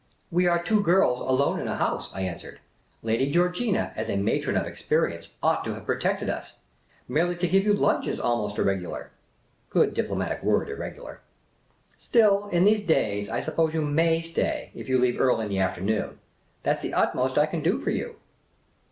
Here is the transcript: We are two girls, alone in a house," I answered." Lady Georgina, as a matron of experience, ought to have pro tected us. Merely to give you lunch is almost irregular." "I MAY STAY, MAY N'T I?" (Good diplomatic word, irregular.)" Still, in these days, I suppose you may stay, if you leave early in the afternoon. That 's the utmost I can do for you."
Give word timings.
We 0.31 0.47
are 0.47 0.57
two 0.63 0.81
girls, 0.81 1.19
alone 1.19 1.59
in 1.59 1.67
a 1.67 1.77
house," 1.77 2.09
I 2.11 2.21
answered." 2.23 2.59
Lady 3.03 3.29
Georgina, 3.29 3.93
as 3.95 4.09
a 4.09 4.17
matron 4.17 4.57
of 4.57 4.65
experience, 4.65 5.27
ought 5.43 5.63
to 5.65 5.75
have 5.75 5.85
pro 5.85 5.97
tected 5.97 6.27
us. 6.27 6.57
Merely 7.07 7.35
to 7.35 7.47
give 7.47 7.65
you 7.65 7.73
lunch 7.75 8.07
is 8.07 8.19
almost 8.19 8.57
irregular." 8.57 8.95
"I 8.95 8.97
MAY 8.97 9.01
STAY, 9.01 9.09
MAY 9.09 9.11
N'T 9.11 9.61
I?" 9.61 9.69
(Good 9.69 9.93
diplomatic 9.93 10.43
word, 10.43 10.69
irregular.)" 10.69 11.21
Still, 11.97 12.47
in 12.49 12.63
these 12.63 12.81
days, 12.81 13.29
I 13.29 13.41
suppose 13.41 13.75
you 13.75 13.83
may 13.83 14.21
stay, 14.21 14.71
if 14.73 14.89
you 14.89 14.97
leave 14.97 15.21
early 15.21 15.43
in 15.45 15.51
the 15.51 15.59
afternoon. 15.59 16.17
That 16.63 16.79
's 16.79 16.81
the 16.81 16.95
utmost 16.95 17.37
I 17.37 17.45
can 17.45 17.61
do 17.61 17.77
for 17.77 17.91
you." 17.91 18.15